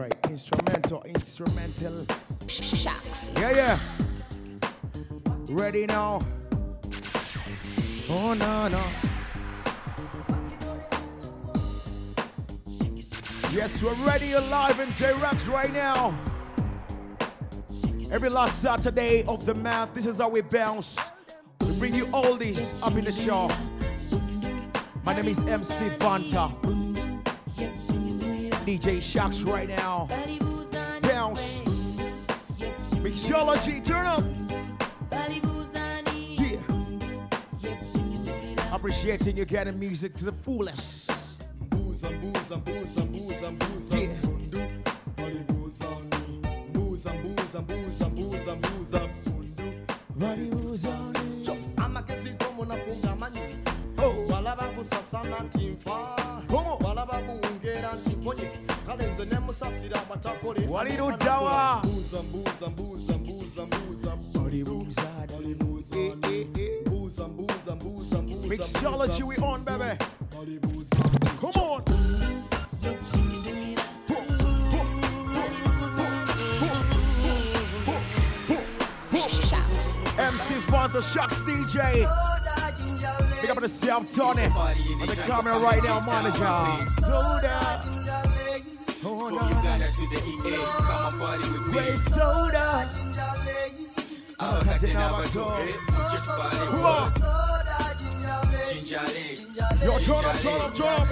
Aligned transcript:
Alright, 0.00 0.16
instrumental, 0.30 1.02
instrumental. 1.02 2.06
Shocks. 2.48 3.28
Yeah, 3.36 3.50
yeah. 3.50 3.78
Ready 5.46 5.84
now. 5.84 6.20
Oh, 8.08 8.32
no, 8.32 8.68
no. 8.68 8.82
Yes, 13.52 13.82
we're 13.82 13.92
ready 14.06 14.32
alive 14.32 14.80
in 14.80 14.90
J 14.94 15.12
Rocks 15.12 15.46
right 15.48 15.70
now. 15.70 16.18
Every 18.10 18.30
last 18.30 18.62
Saturday 18.62 19.24
of 19.24 19.44
the 19.44 19.52
month, 19.52 19.92
this 19.92 20.06
is 20.06 20.16
how 20.16 20.30
we 20.30 20.40
bounce. 20.40 20.98
We 21.60 21.74
bring 21.74 21.94
you 21.94 22.08
all 22.14 22.36
this 22.36 22.72
up 22.82 22.96
in 22.96 23.04
the 23.04 23.12
show. 23.12 23.50
My 25.04 25.12
name 25.12 25.28
is 25.28 25.42
MC 25.46 25.90
Funta. 25.98 26.89
DJ 28.70 29.02
Shocks 29.02 29.42
right 29.42 29.68
now. 29.68 30.06
Bounce. 31.02 31.58
Mixology, 33.02 33.84
turn 33.84 34.06
up. 34.06 34.22
Yeah. 37.60 38.72
Appreciating 38.72 39.36
you 39.36 39.44
getting 39.44 39.76
music 39.76 40.14
to 40.18 40.24
the 40.24 40.32
fullest. 40.32 41.10
Yeah. 43.90 44.08
mpundu. 55.80 56.19
Nze 59.20 59.34
ne 59.34 59.38
musasira 59.38 60.00
abatakole 60.02 60.66
Walirudawa. 60.68 61.82
mbuza 61.84 62.22
mbuza 62.22 62.66
mbuza 62.70 63.12
mbuza 63.18 63.66
mbuza 63.66 64.10
Walibuzani. 64.42 65.32
walibuzani. 65.34 66.00
Eh, 66.34 66.46
eh, 66.56 66.62
eh. 66.62 66.86
mbuza 66.86 67.28
mbuza 67.28 67.74
mbuza 67.74 68.22
mbuza 68.22 68.46
Mixology, 68.48 69.22
we 69.22 69.36
on, 69.42 69.62
baby. 69.64 70.04
Come 71.40 71.52
on. 71.56 71.82
MC 80.16 80.60
Funta 80.68 81.02
Shocks 81.02 81.42
DJ. 81.42 82.06
Big 83.42 83.50
up 83.50 83.60
the 83.60 83.68
South 83.68 84.14
Tony. 84.14 84.44
On 84.44 85.06
the 85.06 85.16
camera 85.26 85.58
right 85.58 85.82
now, 85.82 86.00
manager. 86.00 86.90
Soda. 87.00 87.99
No. 89.02 89.30
Uganda 89.30 89.86
to 89.90 90.06
the 90.08 90.16
EA, 90.16 90.56
come 90.56 91.12
and 91.12 91.20
party 91.20 91.42
with 91.52 91.66
me. 91.68 91.72
Great 91.72 91.98
soda. 91.98 92.90
Abakadde 94.38 94.92
n'abato, 94.92 95.44
mujje 95.92 96.18
tupaale 96.24 96.66
Come 96.70 96.84
on. 96.84 97.10
Ginger 97.12 97.26
ale. 97.26 97.39
Yo, 98.90 98.98
turn 100.00 100.24
up, 100.24 100.34
turn 100.40 100.60
up, 100.60 100.74
turn 100.74 100.86
up. 100.88 101.06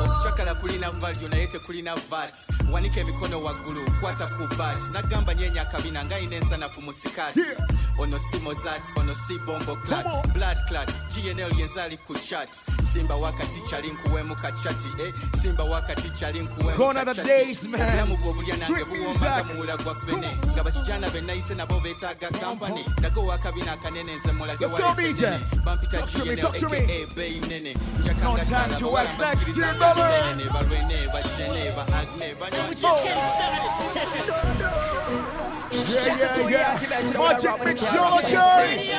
Okucakala 0.00 0.54
kulina 0.54 0.90
valyo 0.90 1.28
naye 1.28 1.46
tekulina 1.46 1.94
vat 2.08 2.36
wanika 2.72 3.00
emikono 3.00 3.42
waggulu 3.42 3.80
kwata 4.00 4.26
ku 4.26 4.46
bat 4.56 4.76
nagamba 4.92 5.34
nyenya 5.34 5.62
akabina 5.62 6.04
ngayina 6.04 6.36
ensanafu 6.36 6.80
mu 6.82 6.92
sikaati 6.92 7.40
Yeah. 7.40 7.98
ono 7.98 8.18
si 8.18 8.38
mozat 8.38 8.82
ono 8.96 9.14
si 9.14 9.38
bombo 9.38 9.76
clat 9.76 10.06
blood 10.32 10.58
clat 10.68 10.90
gnl 11.14 11.58
yenzaali 11.58 11.96
ku 12.06 12.14
chat 12.14 12.48
simba 12.92 13.14
wakati 13.16 13.60
kyali 13.60 13.90
kachati 14.42 15.02
eh? 15.02 15.12
simba 15.42 15.64
wakati 15.64 16.10
kyali 16.10 16.40
nkuweemu 16.40 16.76
Gone 16.78 16.96
are 16.98 17.14
the 17.14 17.22
days, 17.22 17.64
man. 17.68 17.80
obulamu 17.80 18.16
bwe 18.16 18.56
nange 18.56 18.84
music. 18.84 19.54
muwula 19.54 19.76
gwa 19.76 19.94
ffene 19.94 20.36
nga 20.52 20.64
bakijana 20.64 21.10
be 21.10 21.20
nayise 21.20 21.54
nabo 21.54 21.80
beetaaga 21.80 22.30
kampani 22.30 22.84
nago 23.00 23.26
wakabina 23.26 23.72
akanene 23.72 24.16
nze 24.16 24.32
mulage 24.32 24.64
Let's 24.64 24.76
go, 24.76 24.82
walete 24.86 25.12
BJ. 25.12 25.20
nene. 25.20 25.40
bampita 25.64 26.02
GNL 26.06 26.59
talk 26.60 26.70
to 26.70 26.76
me. 26.76 27.02
aka 27.02 27.06
beyi 27.14 27.40
nene 27.48 27.74
No 28.22 28.36
time 28.36 28.70
to 28.70 28.84
bawala 28.84 28.92
waste. 28.94 29.18
Next 29.18 29.42
mbakiriza 29.42 29.66
tune, 29.66 29.66
nga 29.66 29.78
brother. 29.78 30.08
kinene 30.10 30.46
balwene 30.52 30.98
bajene 31.12 31.62
ba 31.76 31.84
agne 31.98 32.28
Yeah, 35.72 36.16
yeah, 36.16 36.48
yeah. 36.48 37.18
Magic 37.18 37.56
Mixology. 37.62 38.36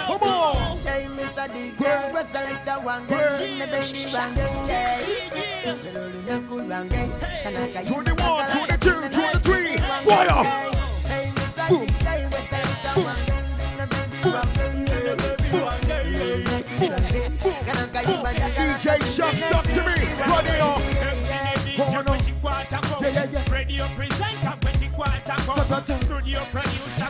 Come 0.08 0.24
on. 0.24 0.78
Hey, 0.80 1.08
Mr. 1.08 1.46
DJ, 1.52 2.12
press 2.12 2.32
select 2.32 2.66
the 2.66 2.74
one 2.74 3.06
day, 3.08 3.38
Jimmy 3.38 3.66
baby 3.66 4.04
one 4.14 4.34
day. 4.36 4.46
Little 5.84 6.10
Nyanku 6.26 6.56
one 6.70 6.88
day, 6.88 7.10
Kanaka 7.44 7.82
21, 7.88 8.50
22, 8.52 9.10
23. 9.10 9.78
Fire. 10.06 10.44
Hey, 11.08 11.26
Mr. 11.36 13.31
Shocks, 19.38 19.50
talk 19.50 19.64
to 19.66 19.82
me. 19.84 20.14
Running 20.28 20.62
off. 20.62 20.84
Oh. 21.84 23.00
Yeah, 23.02 23.10
yeah, 23.10 23.26
yeah. 23.32 23.54
Radio 23.54 23.88
presenter. 23.96 24.58
Studio 26.04 26.46
producer 26.52 27.08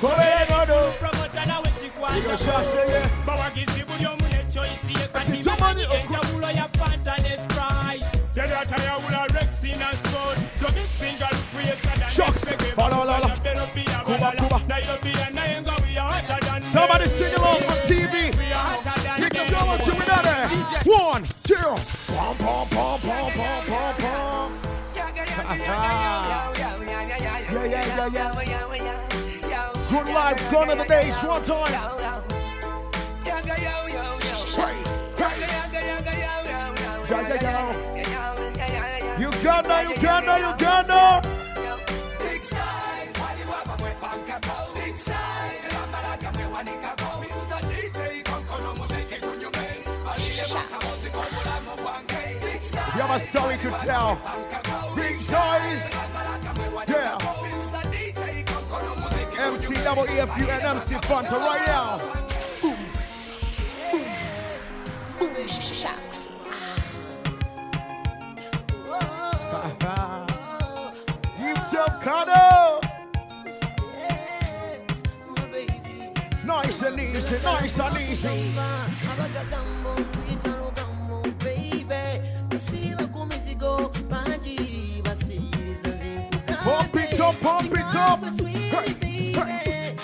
Go 0.00 0.08
ahead, 0.08 0.48
Mono. 0.50 0.92
Promoter 0.98 2.36
Shocks, 2.36 2.74
yeah, 2.74 2.86
yeah. 2.86 3.26
bawagizi 3.26 3.84
buli 3.84 4.06
omu 4.06 4.28
ne 4.28 4.44
choice 4.52 4.88
ye 4.88 5.08
kati 5.08 5.32
Ati 5.32 5.38
tomani 5.42 5.56
bamanyi 5.58 5.82
enjawulo 5.94 6.50
ya 6.50 6.68
Fanta 6.78 7.16
ne 7.22 7.38
Sprite 7.42 8.18
Yali 8.36 8.52
atayawula 8.52 9.26
Rexy 9.26 9.78
na 9.78 9.92
Sport 9.92 10.38
Dominic 10.60 10.90
single 10.90 11.38
creator 11.52 11.98
than 11.98 12.10
Shocks. 12.10 12.44
Reggae, 12.44 12.74
Balala. 12.74 13.42
Bero 13.42 13.66
Kuba. 14.04 14.32
Kuba. 14.36 14.58
Nairobi 14.68 15.12
and 15.26 15.36
Nayenga, 15.36 15.86
we 15.86 15.96
are 15.98 16.12
hotter 16.12 16.46
than 16.46 16.62
Somebody 16.64 17.08
sing 17.08 17.34
along 17.34 17.64
on 17.64 17.78
TV. 17.88 18.93
Pom, 22.70 23.00
pom, 23.00 23.32
pom, 23.32 23.64
pom, 23.66 23.94
pom. 23.96 24.58
Yeah, 27.52 27.66
yeah, 27.66 27.86
yeah, 27.86 28.08
yeah. 28.12 29.64
Good 29.90 30.08
life, 30.12 30.50
gone 30.50 30.70
are 30.70 30.76
the 30.76 30.84
days. 30.84 31.22
One 31.22 31.42
time. 31.44 31.94
Uganda, 39.18 39.84
Uganda, 39.94 40.34
Uganda. 40.50 41.33
A 53.14 53.18
story 53.20 53.56
to 53.58 53.70
tell. 53.70 54.18
Big 54.96 55.20
size. 55.20 55.94
Yeah. 56.88 57.16
MC 59.38 59.74
double 59.84 60.02
EFU 60.06 60.48
and 60.48 60.62
MC 60.64 60.96
Funta 60.96 61.38
right 61.38 61.64
now. 61.64 62.00
Shocks. 65.46 66.28
You 71.38 71.54
tell 71.70 71.90
Kano. 72.02 72.80
Nice 76.44 76.82
and 76.82 76.98
easy, 76.98 77.44
nice 77.44 77.78
and 77.78 77.98
easy. 78.10 78.54
Pump 86.64 86.96
it 86.96 87.20
up, 87.20 87.40
pump 87.40 87.72
it 87.72 87.94
up. 87.94 88.24
Hey, 88.40 88.94
hey. 89.00 89.96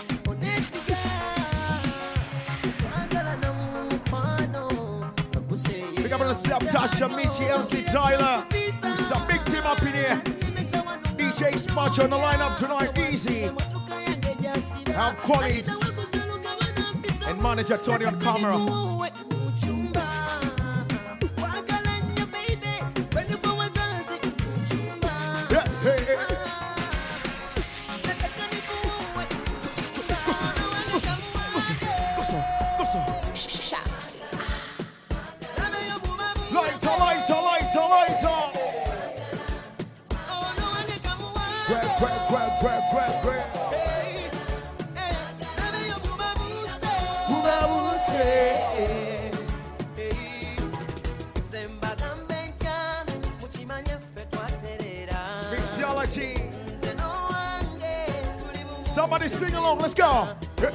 Big 5.96 6.12
up 6.12 6.20
on 6.20 6.28
yourself, 6.28 6.62
Tasha, 6.64 7.08
Michi, 7.08 7.50
MC 7.50 7.82
Tyler. 7.84 8.44
It's 8.50 9.10
a 9.10 9.24
big 9.28 9.44
team 9.44 9.62
up 9.64 9.82
in 9.82 9.92
here. 9.92 10.22
DJ 11.16 11.58
Smash 11.58 11.98
on 11.98 12.10
the 12.10 12.16
lineup 12.16 12.56
tonight, 12.56 12.96
easy. 12.98 13.50
Have 14.92 15.16
Collins 15.18 15.68
and 17.26 17.42
manager 17.42 17.76
Tony 17.76 18.06
on 18.06 18.18
camera. 18.20 18.89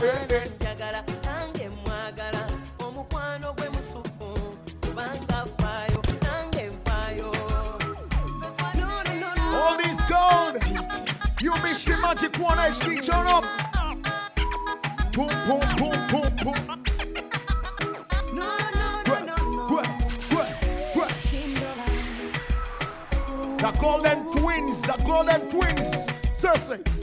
Njagala 0.05 1.03
nange 1.25 1.69
mwagala 1.69 2.47
omukwano 2.79 3.53
gwe 3.53 3.69
musufu 3.69 4.27
kubanga 4.81 5.45
faayo 5.57 6.01
nange 6.23 6.63
nfaayo. 6.69 7.31
All 9.61 9.77
these 9.77 10.01
gold. 10.09 10.63
You 11.41 11.53
mixing 11.63 12.01
magic 12.01 12.37
one 12.39 12.57
HD. 12.57 13.01
Turn 13.03 13.27
up. 13.27 13.45
Boom, 15.13 15.29
boom, 15.47 15.59
boom, 15.77 16.07
boom, 16.11 16.29
boom. 16.43 16.59
No, 18.33 18.47
no, 18.77 19.01
no, 19.07 19.19
no, 19.25 19.35
no. 19.57 19.81
The 23.57 23.71
golden 23.81 24.31
twins. 24.31 24.81
The 24.81 24.95
golden 25.05 25.49
twins. 25.49 26.21
Cersei. 26.39 26.94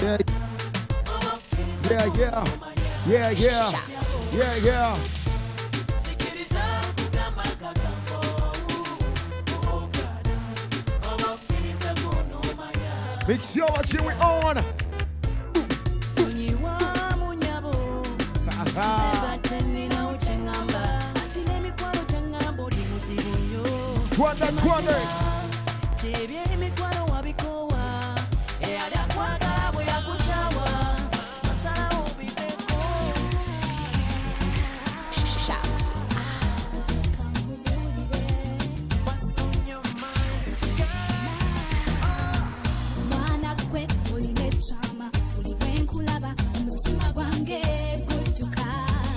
Yeah. 0.00 0.16
Yeah, 1.90 2.06
yeah. 2.16 2.44
Yeah, 3.06 3.30
yeah. 3.30 3.82
Yeah, 4.32 4.56
yeah. 4.56 4.98
Mixology, 13.28 14.00
we 14.06 14.12
on. 14.14 14.56
sonyiwa 16.14 16.78
munyabo. 17.18 17.74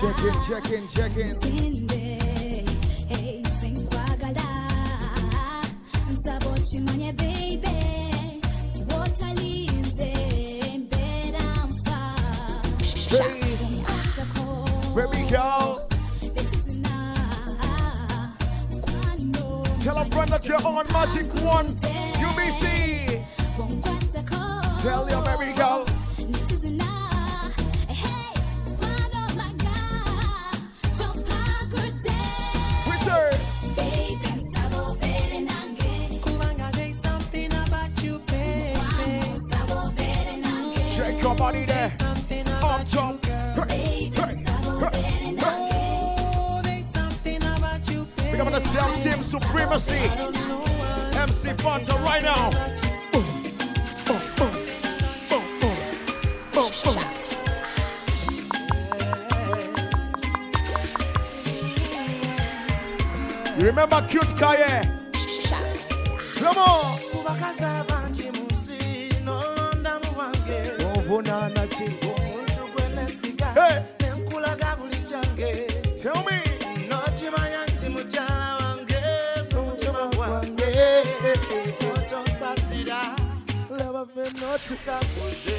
Check 0.04 0.20
in, 0.26 0.42
check 0.44 0.72
in, 0.72 0.88
check 0.90 1.18
in. 1.18 1.34
sinde 1.36 2.20
nze 3.42 3.68
nkwagala 3.70 4.48
nsaba 6.12 6.46
okimanye 6.48 7.14
beibe 7.14 7.76
bwotalinze 8.88 10.14
mbeera 10.78 11.46
nfa 11.70 12.00
Hey, 13.10 13.42
Nkwatako 13.72 14.46
baby 14.96 15.30
girl. 15.30 15.80
Tell 19.84 19.98
a 19.98 20.06
friend 20.06 20.30
that 20.32 20.46
you're 20.46 20.68
on 20.68 20.88
Magic 20.94 21.34
One. 21.44 21.76
UBC. 22.28 23.24
Tell 24.82 25.10
your 25.10 25.24
baby 25.24 25.54
girl. 25.54 25.86
Right 51.46 52.24
now. 52.24 52.52
You 63.58 63.70
remember 63.70 64.02
Cute 64.10 64.36
Kaye? 64.38 64.58
Eh? 64.60 64.84
Shocks. 65.16 65.88
Come 66.36 66.58
on. 66.58 66.64
Oh, 66.66 67.00
oh, 67.02 67.24
kubakazi 67.24 67.64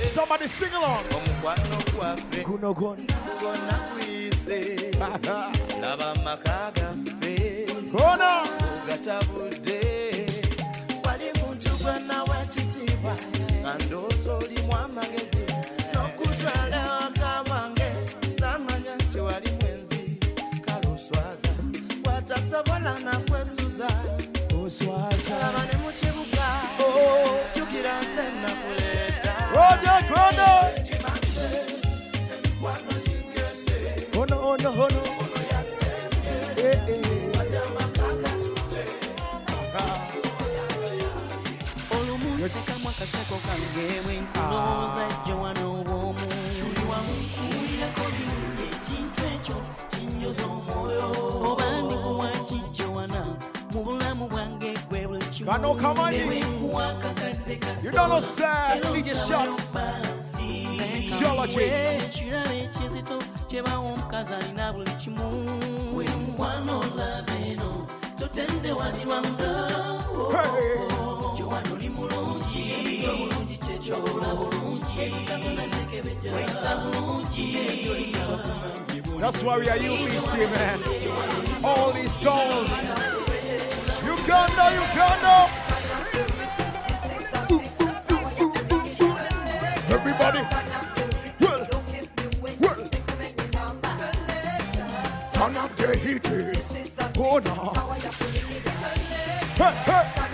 Somebody 0.08 0.46
sing 0.46 0.72
along. 0.72 1.04
omukwano 1.10 1.78
gwaffe 1.96 2.42
Kuno 2.44 2.72
gon. 2.74 3.06
laba 5.80 6.14
maka 6.24 6.70
gaffe 6.74 7.66
Kona. 7.90 8.46
wali 11.04 11.24
muntu 11.40 11.70
gwe 11.82 11.92
ekitiibwa 12.42 13.14
nga 13.62 13.74
ndowooza 13.84 14.32
olimu 14.34 14.76
amagezi 14.76 15.44
n'okutwala 15.92 16.76
ewaka 16.86 17.44
bwange 17.48 17.88
samanya 18.38 18.94
nti 18.96 19.18
wali 19.18 19.50
mwenzi. 19.60 20.18
Kale 20.66 20.88
oswaza 20.94 21.50
bwatasobola 22.02 22.98
nakwesuza 23.04 23.88
laba 24.48 25.13
Got 55.44 55.60
no 55.60 55.74
command. 55.74 56.14
You 57.82 57.90
don't 57.90 58.08
know 58.08 58.20
sad. 58.20 58.84
You 58.84 58.92
need 58.92 59.06
your 59.06 59.16
shots. 59.16 59.74
Geology. 61.18 61.94
That's 73.86 74.00
why 79.42 79.58
we 79.58 79.68
are 79.68 79.76
UBC, 79.76 80.50
man. 80.52 80.80
All 81.62 81.90
is 81.90 82.16
gold. 82.16 82.66
Uganda, 84.02 84.72
Uganda. 84.80 85.50
Everybody. 89.92 90.40
Well, 91.40 91.68
well. 92.60 92.76
Turn 95.34 95.56
up 95.58 95.76
the 95.76 95.96
heat. 96.02 96.26
Eh. 96.30 96.54
Oh, 97.18 97.38
no. 97.38 97.72
Hey, 99.56 99.72
hey. 99.84 100.33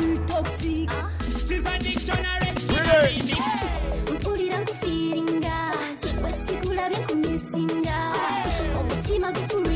mm, 0.00 0.26
toxic. 0.26 0.90
She's 1.48 1.66
a 1.66 1.78
dictionary. 1.78 2.46
Mpulira 4.12 4.58
nkufiringa 4.60 5.72
wesigula 6.24 6.88
byenkumisinga 6.90 8.12
omutima 8.80 9.32
gufulu 9.32 9.69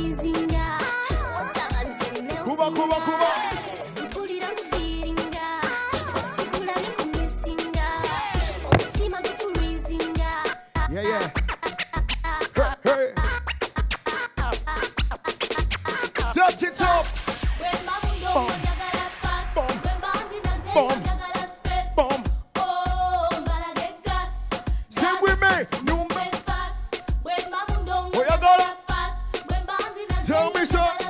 Tell 30.34 30.50
me 30.50 30.64
so. 30.66 31.03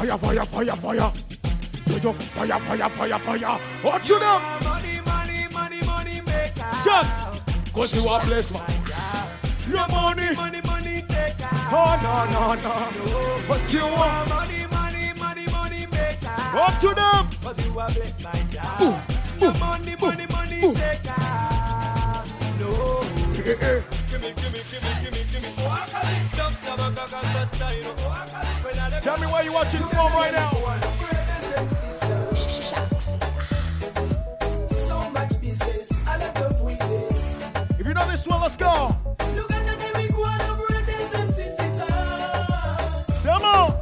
Fire, 0.00 0.16
fire, 0.16 0.46
fire, 0.46 0.76
fire. 0.76 1.12
Yo, 2.02 2.12
fire, 2.14 2.58
fire, 2.60 2.88
fire, 2.88 3.18
fire. 3.18 3.60
On 3.84 4.00
to 4.00 4.14
them. 4.14 4.40
Money, 4.64 4.98
money, 5.04 5.46
money, 5.52 5.80
money 5.84 6.20
maker. 6.22 6.64
Shocks. 6.82 7.42
Cause 7.74 7.94
you 7.94 8.08
are 8.08 8.24
blessed. 8.24 8.56
Your 9.68 9.86
money. 9.88 10.34
Money, 10.34 10.62
money 10.64 11.02
taker. 11.02 11.48
Oh, 11.52 12.00
no, 12.02 12.24
no, 12.32 12.54
no. 12.54 12.72
What 13.46 13.70
you 13.70 13.82
want? 13.82 14.28
Money, 14.30 14.64
money, 14.70 15.12
money, 15.18 15.46
money 15.48 15.86
maker. 15.92 16.28
On 16.56 16.80
to 16.80 16.94
them. 16.94 17.28
Cause 17.42 17.66
you 17.66 17.78
are 17.78 17.88
blessed 17.90 18.22
by 18.22 18.42
God. 18.54 19.02
No 19.38 19.52
money, 19.52 19.96
money, 20.00 20.26
money 20.28 20.60
taker. 20.76 21.20
No. 22.58 23.99
Tell 29.02 29.18
me 29.18 29.26
why 29.26 29.42
you 29.42 29.52
watching 29.52 29.80
from 29.80 30.12
right 30.12 30.32
now. 30.32 30.50
so 34.68 35.10
much 35.10 35.40
business. 35.40 35.90
If 37.80 37.86
you 37.86 37.94
know 37.94 38.06
this 38.08 38.28
one, 38.28 38.42
let's 38.42 38.54
go. 38.54 38.94
The. 39.18 39.46
Come 43.24 43.42
on. 43.42 43.72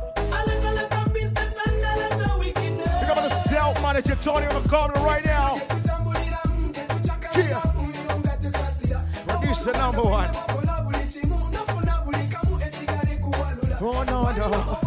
The. 3.04 3.28
The 3.28 3.30
self 3.30 3.76
Tony 4.22 4.46
on 4.46 4.62
the 4.62 4.68
corner 4.68 4.94
right 5.00 5.24
now. 5.26 5.60
Producer 9.26 9.72
number 9.72 10.02
one. 10.02 10.47
Oh 13.80 14.02
no 14.02 14.32
no. 14.32 14.77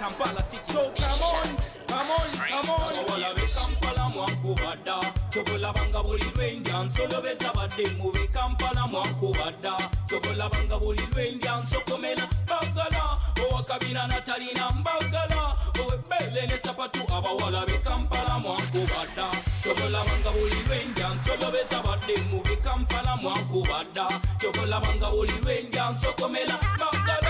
Kampala 0.00 0.42
city. 0.42 0.72
So 0.72 0.90
come 0.96 1.22
on, 1.28 1.44
come 1.86 2.10
on, 2.10 2.30
come 2.32 2.70
on. 2.70 3.06
Wala 3.06 3.34
we 3.36 3.44
Kampala 3.52 4.08
mwankubadda 4.08 4.96
tokulabanga 5.30 6.02
buli 6.02 6.24
lwendya 6.36 6.82
nsolobeza 6.84 7.52
badde 7.52 7.86
mubi. 7.98 8.26
Kampala 8.28 8.86
mwankubadda 8.88 9.72
tokulabanga 10.06 10.78
buli 10.78 11.02
lwendya 11.12 11.56
nsokomera 11.56 12.28
bagala 12.46 13.18
owakabina 13.44 14.06
natalina 14.06 14.70
mbagala. 14.70 15.56
Owebele 15.80 16.46
ne 16.46 16.58
sapatu 16.64 17.02
abawala 17.14 17.66
be 17.66 17.78
Kampala 17.78 18.38
mwankubadda 18.38 19.26
tokulabanga 19.62 20.30
buli 20.30 20.62
lwendya 20.68 21.08
nsolobeza 21.14 21.82
badde 21.82 22.16
mubi. 22.30 22.56
Kampala 22.56 23.16
mwankubadda 23.16 24.06
tokulabanga 24.38 25.10
buli 25.10 25.32
lwendya 25.42 25.90
nsokomera 25.90 26.58
bagala 26.78 27.29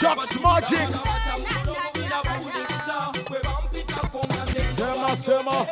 Jack's 0.00 0.40
magic. 0.40 0.88
Sema, 4.76 5.16
sema. 5.16 5.66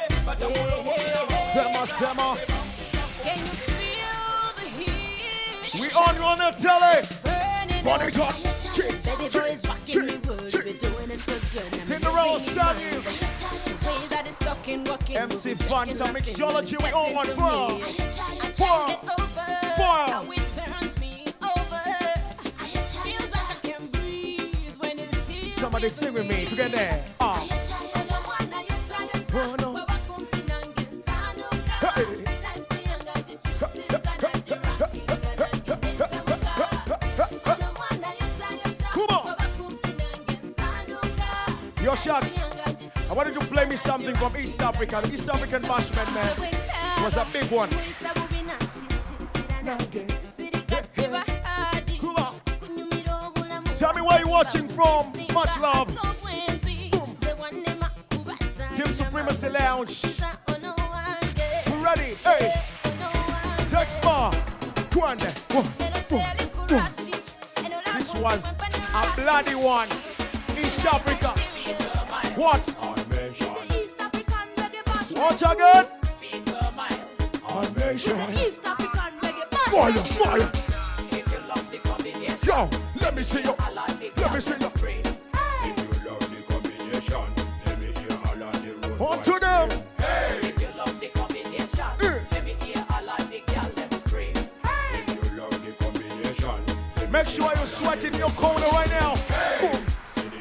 Sema, 1.53 1.87
sema. 1.87 2.37
We 5.81 5.91
on 5.93 6.19
run 6.19 6.41
a 6.43 6.53
telly. 6.59 7.07
Run 7.85 8.03
it 8.03 8.19
up. 8.19 8.35
Baby 8.75 9.29
boy 9.31 9.49
is 9.49 9.65
rocking 9.67 10.07
me 10.07 10.17
wood. 10.27 10.53
We're 10.53 10.73
doing 10.75 11.11
it 11.11 11.21
so 11.21 11.33
good. 11.55 11.83
Cinderella 11.83 12.41
Savvy. 12.41 12.99
That 14.11 14.27
is 14.29 14.37
fucking 14.37 14.85
rocking. 14.85 15.17
MC 15.17 15.55
Funta 15.55 16.07
Mixology. 16.13 16.83
We 16.83 16.91
all 16.91 17.15
want 17.15 17.35
bro. 17.35 17.81
Bro. 18.59 19.01
Bro. 19.77 20.35
Somebody 25.75 25.93
sing 25.93 26.15
with 26.15 26.29
me. 26.29 26.47
together. 26.47 27.05
Ah. 27.19 27.43
Yo, 41.83 41.95
Shocks, 41.97 42.55
I 43.11 43.13
wanted 43.13 43.35
to 43.35 43.41
play 43.41 43.65
me 43.65 43.75
something 43.75 44.15
from 44.15 44.37
East 44.37 44.63
Africa. 44.63 45.01
The 45.03 45.13
East 45.13 45.29
African 45.29 45.63
bashment, 45.63 46.15
man. 46.15 47.03
was 47.03 47.17
a 47.17 47.27
big 47.33 47.51
one. 47.51 47.71
Tell 53.77 53.93
me 53.93 54.03
where 54.03 54.21
you 54.21 54.29
watching 54.29 54.69
from. 54.69 55.24
Much 55.35 55.59
love. 55.59 55.89
Team 58.77 58.93
Supremacy 58.93 59.49
Lounge. 59.49 60.03
We 61.67 61.73
ready? 61.83 62.15
Hey. 62.23 62.63
Dexma. 63.69 64.33
Twende. 64.91 65.31
One. 65.53 66.89
This 67.97 68.15
was 68.15 68.57
a 68.95 69.13
bloody 69.17 69.57
one. 69.57 69.89
East 70.57 70.87
Africa. 70.87 71.31
What? 72.39 72.69
What 75.11 75.43
again? 75.53 75.87
Nation. 77.77 78.17
Fire, 79.71 79.93
fire. 79.93 80.51
Yo, 82.45 82.69
let 83.01 83.17
me 83.17 83.23
see 83.23 83.43
you. 83.43 83.55
Let 84.17 84.33
me 84.33 84.41
see 84.41 84.55
you. 84.61 85.04
On 89.01 89.21
to 89.23 89.39
them. 89.41 89.69
Hey. 89.99 90.39
If 90.43 90.61
you 90.61 90.69
love 90.77 91.01
the 91.01 91.09
combination, 91.09 91.85
let 92.01 92.45
me 92.45 92.55
hear 92.61 92.77
the 93.75 93.97
scream. 94.07 94.35
Hey. 94.63 95.03
If 95.03 95.09
you 95.25 95.41
love 95.41 95.51
the 95.67 95.73
combination, 95.83 97.11
make 97.11 97.27
sure 97.27 97.51
you 97.59 97.67
sweat 97.67 98.05
in 98.05 98.15
your 98.15 98.31
corner 98.31 98.67
right 98.69 98.89
now. 98.91 99.17
Hey. 99.17 99.73
See 100.13 100.29
the 100.29 100.41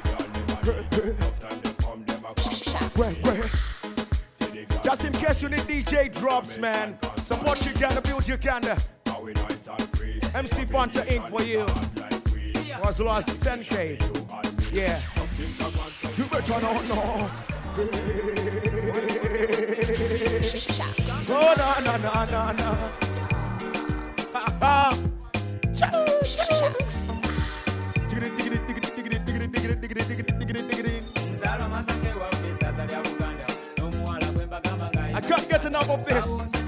Just 4.84 5.06
in 5.06 5.14
case 5.14 5.42
you 5.42 5.50
need 5.50 5.62
DJ 5.62 6.14
drops, 6.14 6.60
man. 6.60 7.00
Support 7.24 7.66
your 7.66 7.74
can, 7.74 8.02
build 8.04 8.28
your 8.28 8.38
can. 8.38 8.64
MC 10.36 10.66
Funta 10.66 11.04
Inc. 11.08 11.30
for 11.32 11.44
you. 11.44 11.66
Was 12.84 13.00
lost 13.00 13.30
10k. 13.30 14.00
Yeah. 14.72 15.02
You 16.18 16.26
better 16.26 16.62
know. 16.62 17.53
Oh, 17.76 17.82
no, 21.58 21.74
no, 21.84 21.98
no, 21.98 22.26
no, 22.26 22.52
no. 22.52 22.72
Ha, 24.32 24.44
ha. 24.62 25.00
I 35.16 35.22
can't 35.22 35.50
get 35.50 35.66
enough 35.66 35.90
of 35.90 36.06
this. 36.06 36.63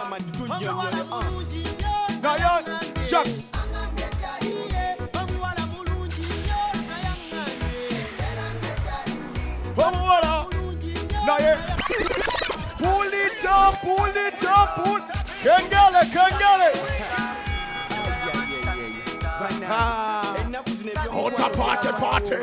Now, 2.21 2.35
young 2.35 2.65
Shocks. 3.05 3.42
Kengele, 15.43 16.01
kengele. 16.13 16.69
What 21.11 21.39
a 21.39 21.49
party, 21.49 21.89
party. 21.89 22.35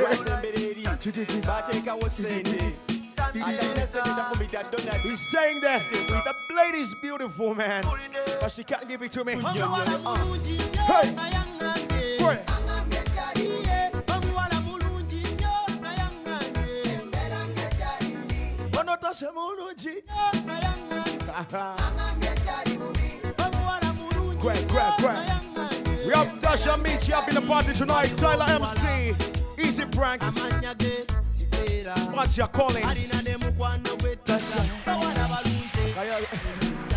He's 5.03 5.21
saying 5.31 5.61
that 5.61 5.83
the 5.91 6.35
blade 6.51 6.75
is 6.75 6.95
beautiful, 7.01 7.55
man, 7.55 7.85
but 8.41 8.53
she 8.53 8.65
can't 8.65 8.89
give 8.89 9.03
it 9.03 9.13
to 9.13 9.25
me. 9.25 9.33
Hey, 9.35 11.15
Boy. 12.19 12.39
Onotashe 18.73 19.29
mulungi. 19.33 21.00
Great, 24.41 24.69
great, 24.69 24.93
great. 24.99 25.19
We 26.05 26.13
have 26.13 26.29
Tasha 26.43 26.77
Michi 26.85 27.13
up 27.13 27.29
in 27.29 27.35
the 27.35 27.41
party 27.41 27.73
tonight. 27.73 28.15
Tyler 28.19 28.45
MC, 28.45 29.15
Easy 29.59 29.87
Pranks, 29.87 30.35
Smatia 31.97 32.53
Collins. 32.53 33.11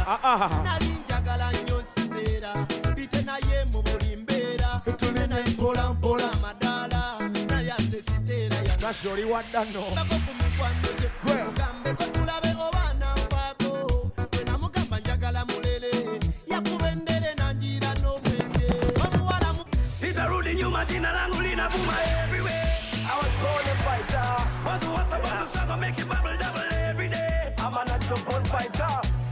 Ah. 0.06 0.62
nali 0.64 0.88
njagala 1.08 1.52
nnyo 1.52 1.84
siteera 1.96 2.54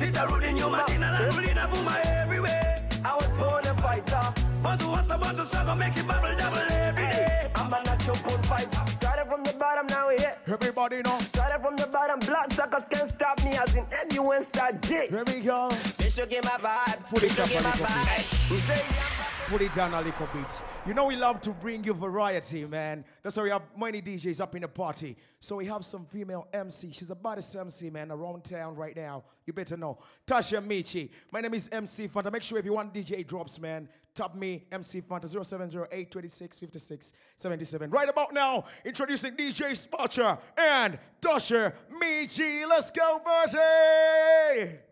Sitarudi 0.02 0.54
nyuma, 0.54 0.84
jina 0.88 1.12
langu 1.12 1.40
linavuma 1.42 1.94
everywhere. 2.22 2.84
I 3.06 3.16
was 3.18 3.28
born 3.38 3.66
a 3.66 3.74
fighter. 3.82 4.34
Watu 4.64 4.92
wasa 4.92 5.18
watu 5.18 5.46
sanga 5.46 5.76
make 5.76 5.96
it 5.96 6.08
bubble 6.08 6.36
double 6.36 6.58
every 6.72 7.04
day. 7.06 7.52
I'm 7.56 7.72
a 7.72 7.84
natural 7.84 8.18
born 8.24 8.42
fighter. 8.44 8.82
Started 8.88 9.28
from 9.30 9.44
the 9.44 9.54
bottom, 9.60 9.86
now 9.88 10.08
we 10.10 10.18
here. 10.18 10.36
Everybody 10.48 11.02
know. 11.04 11.20
Started 11.20 11.62
from 11.62 11.76
the 11.78 11.86
bottom, 11.86 12.20
blood 12.20 12.52
suckers 12.52 12.86
can't 12.88 13.10
stop 13.10 13.44
me 13.44 13.52
as 13.52 13.76
in 13.76 13.86
anyone 14.04 14.42
start 14.44 14.82
J. 14.82 15.08
Here 15.10 15.24
we 15.24 15.40
go. 15.42 15.70
Bishop 16.00 16.30
give 16.32 16.44
my 16.46 16.58
vibe. 16.58 17.00
Put 17.10 17.22
it 17.24 17.30
Bishop 17.30 17.44
up 17.46 17.50
give 17.52 17.60
a 17.60 17.64
my 17.64 17.72
little 17.72 17.86
bit. 17.86 17.96
vibe. 17.96 18.68
Say 18.68 18.82
Put 19.52 19.64
it 19.64 19.74
down 19.74 19.94
a 19.94 20.02
little 20.02 20.30
bit. 20.34 20.64
You 20.88 20.94
know 20.94 21.08
we 21.08 21.18
love 21.18 21.42
to 21.42 21.50
bring 21.50 21.84
you 21.84 21.94
variety, 21.94 22.64
man. 22.64 23.04
That's 23.22 23.36
why 23.36 23.44
we 23.44 23.50
have 23.50 23.64
many 23.78 24.02
DJs 24.02 24.40
up 24.40 24.56
in 24.56 24.62
the 24.62 24.70
party. 24.70 25.18
So 25.42 25.58
we 25.58 25.66
have 25.66 25.84
some 25.84 26.06
female 26.06 26.48
MC. 26.54 26.94
She's 26.94 27.10
the 27.10 27.16
baddest 27.16 27.54
MC, 27.54 27.90
man, 27.90 28.12
around 28.12 28.46
town 28.46 28.78
right 28.78 28.96
now. 28.96 29.26
You 29.46 29.52
better 29.52 29.76
know. 29.76 29.98
Tasha 30.26 30.66
Michi. 30.66 31.10
My 31.34 31.42
name 31.42 31.54
is 31.54 31.68
MC 31.70 32.08
Funta. 32.08 32.32
Make 32.32 32.44
sure 32.44 32.60
if 32.60 32.64
you 32.64 32.72
want 32.72 32.94
DJ 32.94 33.28
drops, 33.28 33.60
man, 33.60 33.90
tap 34.16 34.36
me, 34.36 34.64
MC 34.72 35.02
Funta, 35.02 35.28
0708 35.28 36.10
26 36.10 36.60
56 36.60 37.14
77. 37.36 37.90
Right 37.90 38.08
about 38.08 38.34
now, 38.34 38.64
introducing 38.86 39.36
DJ 39.36 39.76
Spotcher 39.76 40.38
and 40.58 40.98
Tasha 41.22 41.74
Michi. 42.02 42.66
Let's 42.66 42.90
go, 42.90 43.20
Bertie! 43.26 44.91